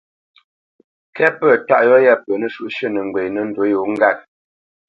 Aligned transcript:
Kɛ́t 1.15 1.31
pə̂ 1.39 1.49
tâʼ 1.67 1.83
yɔ̂ 1.87 1.97
yâ 2.05 2.13
pə 2.23 2.31
nəshǔʼshʉ̂ 2.39 2.87
nə́ 2.93 3.03
ŋgwênə 3.07 3.41
ndǔ 3.49 3.63
yǒ 3.71 3.81
ŋgât. 3.91 4.17